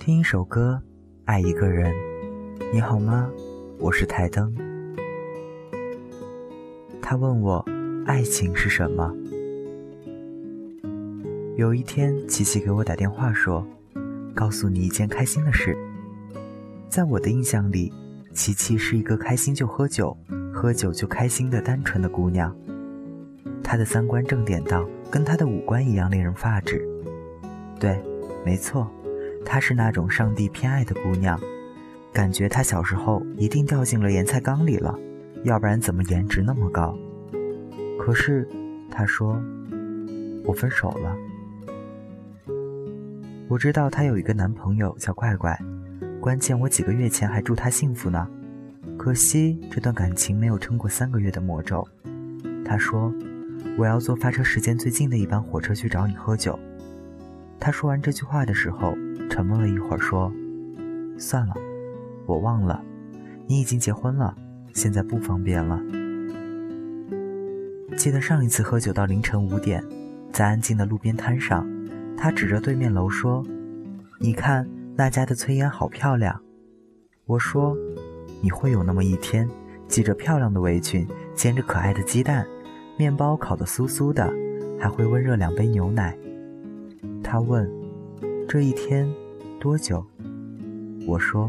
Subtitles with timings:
[0.00, 0.80] 听一首歌，
[1.26, 1.94] 爱一个人。
[2.72, 3.30] 你好吗？
[3.78, 4.50] 我是台灯。
[7.02, 7.62] 他问我，
[8.06, 9.14] 爱情是什么？
[11.58, 13.62] 有一天，琪琪给我打电话说，
[14.34, 15.76] 告诉你一件开心的事。
[16.88, 17.92] 在我的印象里，
[18.32, 20.16] 琪琪是一个开心就喝酒，
[20.50, 22.56] 喝酒就开心的单纯的姑娘。
[23.62, 26.88] 她的三观正点到，跟她的五官一样令人发指。
[27.78, 28.02] 对，
[28.46, 28.90] 没错。
[29.44, 31.40] 她是那种上帝偏爱的姑娘，
[32.12, 34.96] 感觉她小时候一定掉进了盐菜缸里了，
[35.44, 36.96] 要不然怎么颜值那么高？
[37.98, 38.48] 可是，
[38.90, 39.40] 她说，
[40.44, 41.16] 我分手了。
[43.48, 45.58] 我知道她有一个男朋友叫怪怪，
[46.20, 48.28] 关键我几个月前还祝她幸福呢，
[48.96, 51.86] 可惜这段感情没有撑过三个月的魔咒。
[52.64, 53.12] 她说，
[53.76, 56.58] 我要坐发车时间最近的一班火车去找你喝酒。
[57.58, 58.94] 她说完这句话的时候。
[59.30, 60.30] 沉默了一会儿，说
[61.16, 61.54] ：“算了，
[62.26, 62.82] 我忘了，
[63.46, 64.36] 你已经结婚了，
[64.74, 65.80] 现在不方便了。”
[67.96, 69.82] 记得上一次喝酒到凌晨五点，
[70.32, 71.66] 在安静的路边摊上，
[72.16, 73.42] 他指着对面楼说
[74.18, 76.38] ：“你看那家的炊烟好漂亮。”
[77.24, 77.76] 我说
[78.42, 79.48] ：“你会有那么一天，
[79.86, 82.44] 系着漂亮的围裙，煎着可爱的鸡蛋，
[82.98, 84.28] 面包烤得酥酥的，
[84.78, 86.18] 还会温热两杯牛奶。”
[87.22, 87.79] 他问。
[88.52, 89.08] 这一天
[89.60, 90.04] 多久？
[91.06, 91.48] 我说，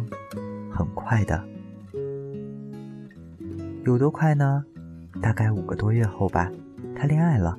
[0.70, 1.44] 很快的。
[3.84, 4.64] 有多快呢？
[5.20, 6.52] 大概五个多月后吧。
[6.96, 7.58] 他恋爱了，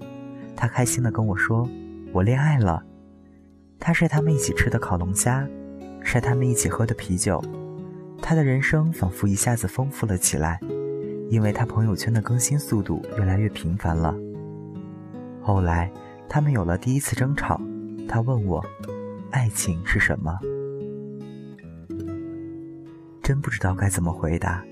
[0.54, 1.68] 他开心的跟我说
[2.14, 2.84] ：“我恋爱了。”
[3.80, 5.44] 他晒他们一起吃的烤龙虾，
[6.04, 7.42] 晒他们一起喝的啤酒。
[8.22, 10.60] 他的人生仿佛一下子丰富了起来，
[11.30, 14.14] 因为他朋友圈的更新速度越来越频繁了。
[15.42, 15.90] 后来，
[16.28, 17.60] 他们有了第一次争吵，
[18.08, 18.64] 他问我。
[19.32, 20.38] 爱情是什么？
[23.22, 24.62] 真不知道该怎么回答。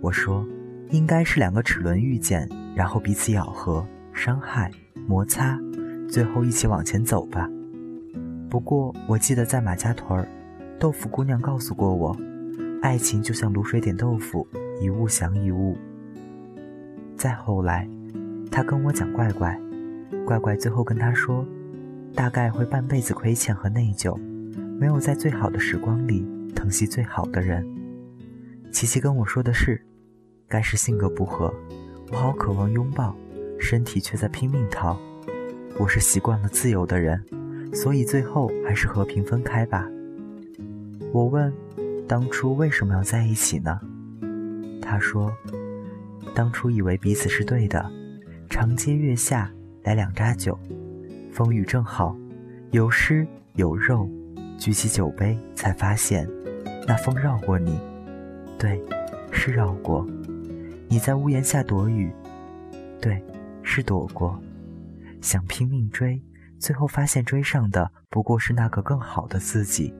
[0.00, 0.46] 我说，
[0.90, 4.70] 应该是两个齿轮遇见，然后彼此咬合、伤害、
[5.06, 5.58] 摩擦，
[6.08, 7.50] 最后一起往前走吧。
[8.48, 10.28] 不过，我记得在马家屯儿，
[10.78, 12.16] 豆腐姑娘告诉过我，
[12.82, 14.46] 爱情就像卤水点豆腐，
[14.80, 15.76] 一物降一物。
[17.16, 17.88] 再后来，
[18.48, 19.60] 他跟我讲怪怪，
[20.24, 21.44] 怪怪最后跟他说。
[22.14, 24.16] 大概会半辈子亏欠和内疚，
[24.78, 27.66] 没有在最好的时光里疼惜最好的人。
[28.72, 29.80] 琪琪跟我说的是，
[30.48, 31.52] 该是性格不合，
[32.12, 33.16] 我好渴望拥抱，
[33.58, 34.98] 身体却在拼命逃。
[35.76, 37.20] 我是习惯了自由的人，
[37.72, 39.88] 所以最后还是和平分开吧。
[41.12, 41.52] 我问，
[42.06, 43.80] 当初为什么要在一起呢？
[44.80, 45.32] 他说，
[46.32, 47.90] 当初以为彼此是对的，
[48.48, 49.50] 长街月下
[49.82, 50.56] 来两扎酒。
[51.34, 52.16] 风雨正好，
[52.70, 54.08] 有诗有肉，
[54.56, 56.30] 举起酒杯，才发现
[56.86, 57.76] 那风绕过你，
[58.56, 58.80] 对，
[59.32, 60.06] 是绕过。
[60.88, 62.12] 你在屋檐下躲雨，
[63.00, 63.20] 对，
[63.64, 64.40] 是躲过。
[65.20, 66.22] 想拼命追，
[66.60, 69.92] 最后发现追上的不过是那个更好的自己。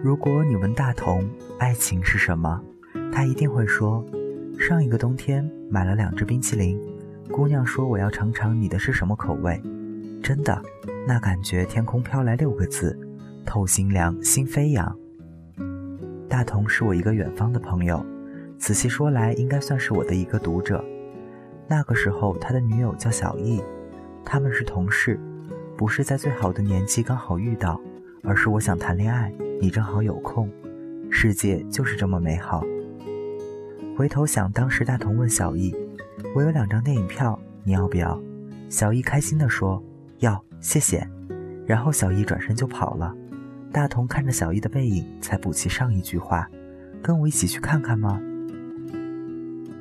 [0.00, 1.28] 如果你问大同，
[1.58, 2.62] 爱情是什么？
[3.12, 4.04] 他一定会说，
[4.58, 6.80] 上一个冬天买了两只冰淇淋，
[7.30, 9.60] 姑娘说我要尝尝你的是什么口味。
[10.22, 10.62] 真的，
[11.06, 12.98] 那感觉天空飘来六个字：
[13.44, 14.96] 透心凉，心飞扬。
[16.28, 18.04] 大同是我一个远方的朋友，
[18.58, 20.84] 仔细说来，应该算是我的一个读者。
[21.66, 23.62] 那个时候，他的女友叫小易，
[24.24, 25.18] 他们是同事，
[25.76, 27.80] 不是在最好的年纪刚好遇到，
[28.22, 30.50] 而是我想谈恋爱，你正好有空，
[31.10, 32.62] 世界就是这么美好。
[34.00, 35.76] 回头想，当时大同问小易
[36.34, 38.18] ：“我有两张电影票，你要不要？”
[38.70, 39.84] 小易开心地说
[40.20, 41.06] ：“要，谢谢。”
[41.68, 43.14] 然后小易转身就跑了。
[43.70, 46.48] 大同看着小易的背影，才补齐上一句话
[47.04, 48.18] ：“跟我一起去看看吗？”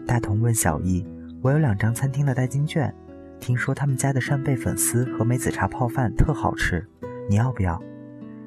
[0.06, 1.08] 大同问小易
[1.42, 2.94] ：“我有两张餐厅的代金券，
[3.40, 6.86] 听说他们家的扇贝粉丝和梅子茶泡饭特好吃，
[7.30, 7.82] 你要不要？”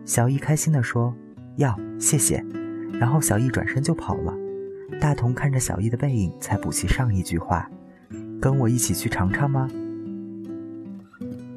[0.04, 1.16] 小易开心地说
[1.56, 2.44] ：“要，谢谢。”
[3.00, 4.34] 然后小易转身就跑了。
[5.00, 7.68] 大同看着小易的背影，才补齐上一句话
[8.40, 9.68] ：“跟我一起去尝尝吗？”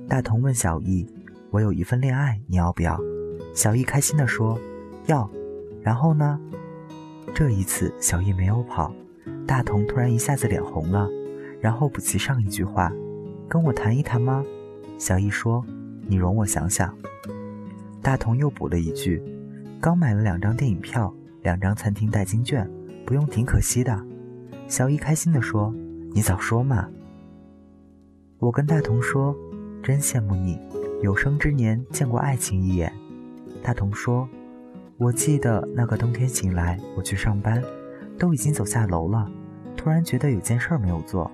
[0.10, 1.08] 大同问小易
[1.52, 3.00] ：“我有一份恋爱，你要不要？”
[3.54, 4.60] 小易开心地说
[5.08, 5.30] ：“要。”
[5.82, 6.40] 然后呢？
[7.34, 8.94] 这一次小易没有跑，
[9.46, 11.08] 大同突然一下子脸红了，
[11.60, 12.92] 然后补齐上一句话
[13.48, 14.44] ：“跟我谈一谈吗？”
[14.98, 15.64] 小易说
[16.08, 16.96] ：“你容我想想。”
[18.02, 19.22] 大同又补了一句
[19.82, 22.70] ：“刚买了两张电影票，两张餐厅代金券。”
[23.06, 23.98] 不用，挺可惜的。
[24.68, 25.74] 小姨开心地说
[26.14, 26.90] ：“你早说嘛。”
[28.40, 29.36] 我跟大同说
[29.84, 30.60] ：“真羡慕你，
[31.02, 32.92] 有生之年见过爱情一眼。”
[33.62, 34.28] 大同说
[34.98, 37.64] ：“我记得那个冬天醒来，我去上班，
[38.18, 39.30] 都已经走下楼了，
[39.78, 41.32] 突然觉得有件事没有做。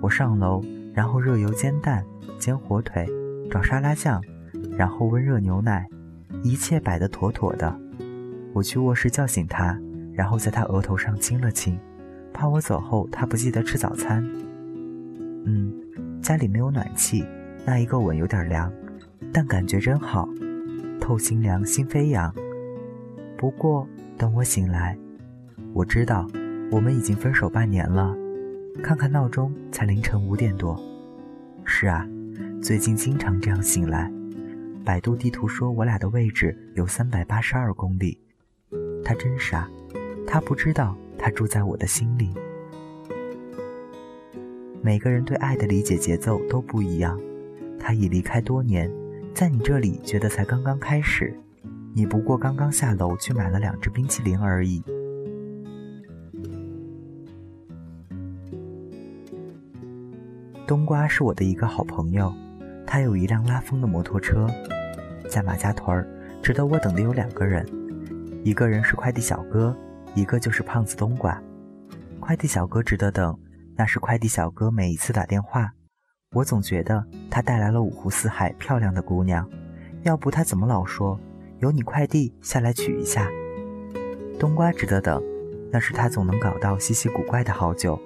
[0.00, 0.62] 我上楼，
[0.94, 2.04] 然后热油煎蛋、
[2.38, 3.06] 煎火腿、
[3.50, 4.22] 找沙拉酱，
[4.76, 5.86] 然后温热牛奶，
[6.42, 7.76] 一切摆得妥妥的。
[8.52, 9.78] 我去卧室叫醒他，
[10.18, 11.78] 然后在他额头上亲了亲，
[12.32, 14.20] 怕我走后他不记得吃早餐。
[15.44, 15.72] 嗯，
[16.20, 17.24] 家里没有暖气，
[17.64, 18.68] 那一个吻有点凉，
[19.32, 20.28] 但感觉真好。”
[21.00, 22.34] 透心凉，心飞扬。
[23.36, 23.86] 不过，
[24.16, 24.98] 等我醒来，
[25.72, 26.26] 我知道
[26.68, 28.12] 我们已经分手半年了。
[28.82, 30.76] 看看闹钟，才凌晨五点多。
[31.64, 32.04] 是啊，
[32.60, 34.12] 最近经常这样醒来。
[34.84, 38.18] 百度地图说我俩的位置有三百八十二公里。
[39.04, 39.66] 他真傻，
[40.30, 42.34] 他不知道他住在我的心里。
[44.82, 47.18] 每个人对爱的理解节奏都不一样。
[47.80, 48.90] 他已离开多年。
[49.34, 51.32] 在你这里，觉得才刚刚开始，
[51.94, 54.82] 你不过刚刚下楼去买了两只冰淇淋而已。
[60.66, 62.34] 冬瓜是我的一个好朋友，
[62.84, 64.48] 他有一辆拉风的摩托车，
[65.30, 66.06] 在马家屯儿，
[66.42, 67.64] 值得我等的有两个人，
[68.44, 69.74] 一个人是快递小哥，
[70.18, 71.40] 一个就是胖子冬瓜。
[72.18, 73.38] 快递小哥值得等，
[73.76, 75.72] 那是快递小哥每一次打电话。
[76.32, 79.48] 我总觉得他带来了五湖四海漂亮的姑娘，
[80.02, 81.18] 要不他怎么老说
[81.60, 83.28] 有你快递下来取一下？
[84.38, 85.22] 冬瓜值得等，
[85.70, 87.98] 那是他总能搞到稀奇古怪的好酒。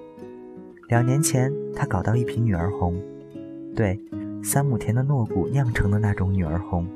[0.88, 3.00] 两年前他搞到一瓶女儿红，
[3.74, 3.98] 对，
[4.44, 6.86] 三亩田的糯谷酿成的那种女儿红，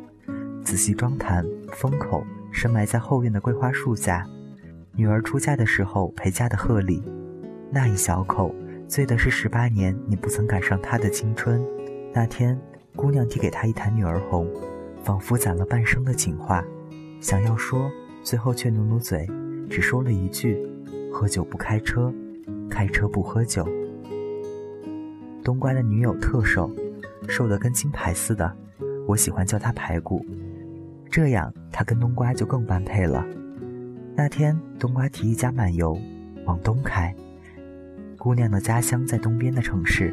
[0.62, 2.22] 仔细装坛封口，
[2.52, 4.26] 深埋在后院的桂花树下。
[4.96, 7.02] 女儿出嫁的时候陪嫁的贺礼，
[7.70, 8.54] 那一小口。
[8.88, 11.60] 醉的是十八年，你不曾赶上她的青春。
[12.14, 12.58] 那天，
[12.94, 14.48] 姑娘递给他一坛女儿红，
[15.02, 16.64] 仿佛攒了半生的情话，
[17.20, 17.90] 想要说，
[18.22, 19.28] 最后却努努嘴，
[19.68, 20.56] 只说了一句
[21.12, 22.14] ：“喝酒不开车，
[22.70, 23.68] 开车不喝酒。”
[25.44, 26.70] 冬瓜的女友特瘦，
[27.28, 28.50] 瘦得跟金牌似的，
[29.06, 30.24] 我喜欢叫她排骨，
[31.10, 33.26] 这样她跟冬瓜就更般配了。
[34.18, 36.00] 那天，冬瓜提议加满油，
[36.46, 37.14] 往东开。
[38.16, 40.10] 姑娘的家乡在东边的城市，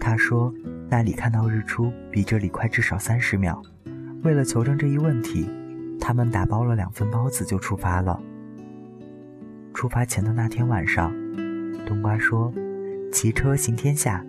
[0.00, 0.50] 她说
[0.88, 3.60] 那里看到日出比这里快至少三十秒。
[4.22, 5.46] 为了求证这一问题，
[6.00, 8.18] 他们打包了两份包子就出发了。
[9.74, 11.14] 出发前的那天晚上，
[11.84, 12.50] 冬瓜说
[13.12, 14.24] ：“骑车行天下，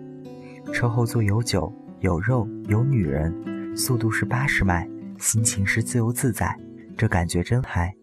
[0.74, 3.34] 车后座有酒有肉有女人，
[3.74, 4.86] 速度是八十迈，
[5.18, 6.54] 心情是自由自在，
[6.98, 7.94] 这感觉真嗨。”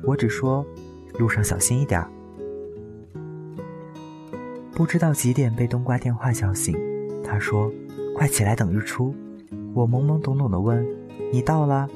[0.00, 0.66] 我只说
[1.18, 2.04] 路上小心一点。
[4.72, 6.74] 不知道几点被冬瓜电话叫醒，
[7.22, 7.70] 他说
[8.16, 9.14] ：“快起来等日出。”
[9.74, 10.84] 我懵懵懂懂地问
[11.30, 11.88] ：“你到了？”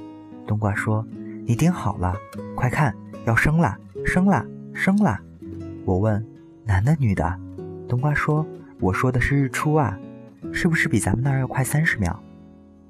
[0.46, 1.04] 冬瓜说
[1.44, 2.14] ：“你盯好了，
[2.54, 2.94] 快看，
[3.24, 5.20] 要生啦，生啦，生啦！”
[5.84, 6.24] 我问
[6.64, 7.34] ：“男的女的？”
[7.88, 8.46] 冬瓜说
[8.78, 9.98] ：“我说的是日出啊，
[10.52, 12.22] 是不是比咱们那儿要快三十秒？”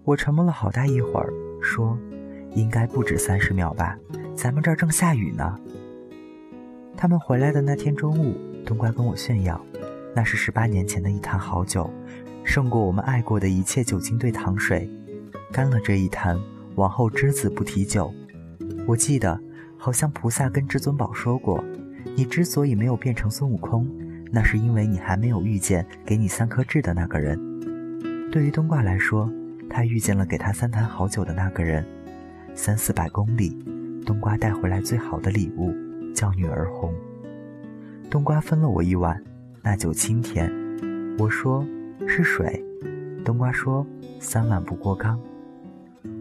[0.05, 1.33] 我沉默了好大一会儿，
[1.63, 1.97] 说
[2.55, 3.97] ：“应该不止三十秒吧，
[4.37, 5.59] 咱们这儿正下雨呢。”
[6.97, 9.61] 他们回来的那天中午，冬瓜跟我炫耀。
[10.15, 11.91] 那是十八年前的一坛好酒，
[12.45, 14.89] 胜过我们爱过的一切酒精兑糖水。
[15.53, 16.39] 干了这一坛，
[16.75, 18.13] 往后只字不提酒。
[18.87, 19.39] 我记得，
[19.77, 21.63] 好像菩萨跟至尊宝说过
[22.17, 23.87] ：“你之所以没有变成孙悟空，
[24.33, 27.39] 那是因为你还没有遇见给你三颗痣的那个人。”
[28.33, 29.31] 对于冬瓜来说，
[29.69, 31.85] 他遇见了给他三坛好酒的那个人。
[32.55, 33.55] 三四百公里，
[34.07, 35.75] 冬瓜带回来最好的礼物，
[36.15, 36.95] 叫女儿红。
[38.09, 39.21] 冬瓜分了我一碗。
[39.63, 40.49] 那酒清甜，
[41.19, 41.67] 我说
[42.07, 42.65] 是水，
[43.25, 43.85] 冬瓜说
[44.21, 45.21] 三碗不过冈。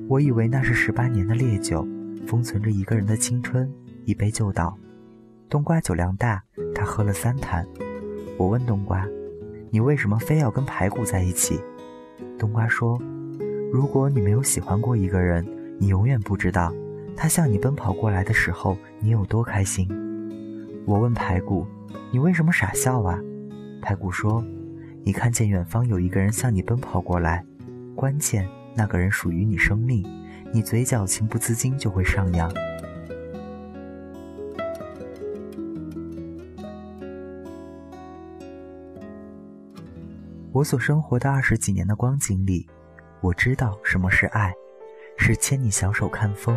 [0.08, 1.88] 我以为那是十八年的烈酒，
[2.26, 3.72] 封存着一个人的青春，
[4.04, 4.76] 一杯就倒。
[5.48, 6.42] 冬瓜酒量大，
[6.74, 7.64] 他喝了三坛。
[8.36, 9.08] 我问冬瓜
[9.70, 11.62] ：“你为什么非要跟排骨在一起？”
[12.40, 13.00] 冬瓜说
[13.72, 15.46] ：“如果你没有喜欢过一个人，
[15.78, 16.74] 你永远不知道，
[17.16, 19.88] 他向你奔跑过来的时候，你有多开心。”
[20.86, 21.66] 我问排骨
[22.12, 23.20] ：“你为什么傻笑啊？”
[23.82, 24.44] 排骨说
[25.04, 27.44] ：“你看见远方有一个人向你奔跑过来，
[27.96, 30.06] 关键那个人属于你生命，
[30.54, 32.52] 你嘴角情不自禁就会上扬。”
[40.52, 42.66] 我所生活的二十几年的光景里，
[43.20, 44.54] 我知道什么是爱，
[45.18, 46.56] 是牵你小手看风，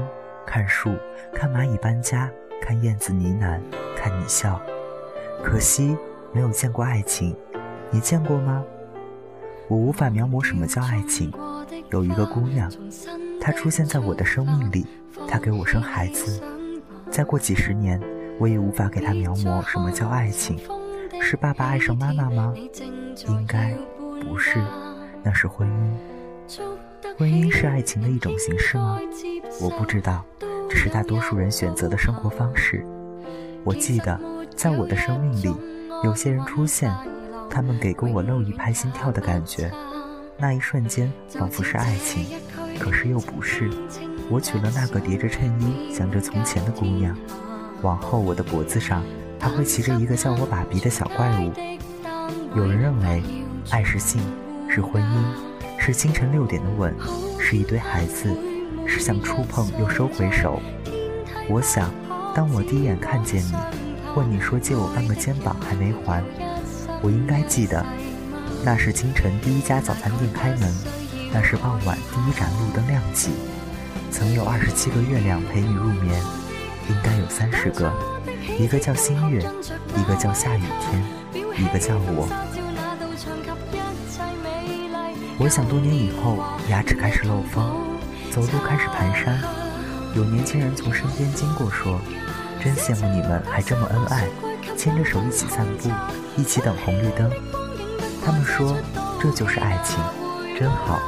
[0.48, 0.96] 看树，
[1.34, 2.30] 看蚂蚁搬家，
[2.62, 3.60] 看燕子呢喃，
[3.94, 4.58] 看你笑。
[5.44, 5.94] 可惜。
[6.30, 7.34] 没有见过爱情，
[7.90, 8.62] 你见过吗？
[9.66, 11.32] 我无法描摹什么叫爱情。
[11.88, 12.70] 有一个姑娘，
[13.40, 14.86] 她出现在我的生命里，
[15.26, 16.38] 她给我生孩子。
[17.10, 17.98] 再过几十年，
[18.38, 20.58] 我也无法给她描摹什么叫爱情。
[21.18, 22.54] 是爸爸爱上妈妈吗？
[23.26, 23.74] 应该
[24.20, 24.62] 不是，
[25.22, 26.60] 那是婚姻。
[27.16, 29.00] 婚姻是爱情的一种形式吗？
[29.62, 30.22] 我不知道，
[30.68, 32.84] 这是大多数人选择的生活方式。
[33.64, 34.20] 我记得，
[34.54, 35.54] 在我的生命里，
[36.04, 36.92] 有些人出现，
[37.50, 39.70] 他们给过我漏一拍心跳的感觉。
[40.38, 42.26] 那一瞬间，仿佛是爱情，
[42.78, 43.70] 可是又不是。
[44.30, 47.16] 我娶了那个叠着衬衣、想着从前的姑娘，
[47.82, 49.02] 往后我的脖子上。
[49.40, 51.52] 还会骑着一个叫我爸比的小怪物。
[52.56, 53.22] 有人认为，
[53.70, 54.20] 爱是性，
[54.68, 56.92] 是婚姻，是清晨六点的吻，
[57.38, 58.36] 是一堆孩子，
[58.88, 60.60] 是想触碰又收回手。
[61.48, 61.92] 我想，
[62.34, 63.52] 当我第一眼看见你，
[64.16, 66.24] 问你说借我半个肩膀还没还，
[67.02, 67.84] 我应该记得，
[68.64, 70.74] 那是清晨第一家早餐店开门，
[71.32, 73.30] 那是傍晚第一盏路灯亮起，
[74.10, 76.20] 曾有二十七个月亮陪你入眠，
[76.88, 77.92] 应该有三十个。
[78.58, 79.38] 一个叫新月，
[79.96, 81.02] 一个叫下雨天，
[81.34, 82.26] 一个叫我。
[85.38, 87.64] 我想多年以后，牙齿开始漏风，
[88.30, 89.36] 走路开始蹒跚，
[90.14, 92.00] 有年轻人从身边经过，说
[92.62, 94.28] ：“真羡慕你们还这么恩爱，
[94.76, 95.90] 牵着手一起散步，
[96.36, 97.30] 一起等红绿灯。”
[98.24, 98.76] 他们说
[99.20, 99.98] 这就是爱情，
[100.58, 101.00] 真好。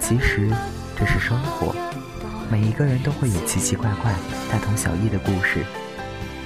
[0.00, 0.50] 其实
[0.98, 1.74] 这是生活，
[2.50, 4.12] 每一个人都会有奇奇怪怪、
[4.50, 5.64] 大同小异的故事。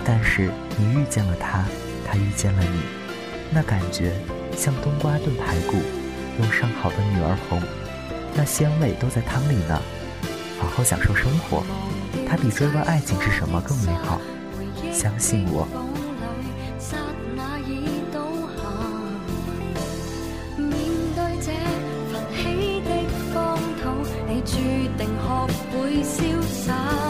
[0.05, 1.65] 但是你遇见了他，
[2.07, 2.81] 他遇见了你，
[3.51, 4.13] 那感觉
[4.57, 5.79] 像冬瓜炖排骨，
[6.39, 7.61] 用上好的女儿红，
[8.37, 9.81] 那鲜味都在汤里呢。
[10.61, 11.65] 好好享受生活，
[12.29, 14.21] 它比追问爱情是什么更美好。
[14.93, 15.67] 相信我。
[26.05, 27.06] 手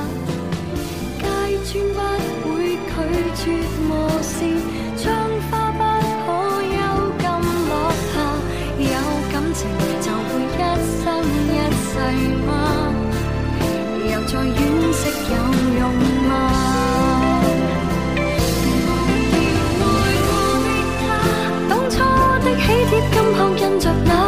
[23.12, 24.25] 金矿印着那